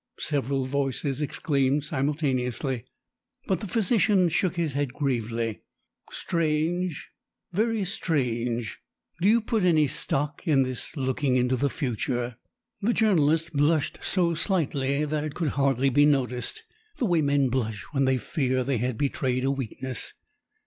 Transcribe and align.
several 0.17 0.65
voices 0.65 1.21
exclaimed 1.21 1.83
simultaneously. 1.83 2.83
But 3.45 3.59
the 3.59 3.67
physician 3.67 4.29
shook 4.29 4.55
his 4.55 4.73
head 4.73 4.93
gravely. 4.93 5.61
"Strange! 6.09 7.11
Very 7.51 7.85
strange! 7.85 8.79
Do 9.21 9.29
you 9.29 9.39
put 9.41 9.63
any 9.63 9.85
stock 9.85 10.47
in 10.47 10.63
this 10.63 10.97
looking 10.97 11.35
into 11.35 11.55
the 11.55 11.69
future?" 11.69 12.37
The 12.81 12.93
journalist 12.95 13.53
blushed 13.53 13.99
so 14.01 14.33
slightly 14.33 15.05
that 15.05 15.23
it 15.23 15.35
could 15.35 15.49
hardly 15.49 15.91
be 15.91 16.05
noticed, 16.07 16.63
the 16.97 17.05
way 17.05 17.21
men 17.21 17.49
blush 17.49 17.85
when 17.91 18.05
they 18.05 18.17
fear 18.17 18.57
that 18.63 18.65
they 18.65 18.77
had 18.79 18.97
betrayed 18.97 19.45
a 19.45 19.51
weakness. 19.51 20.13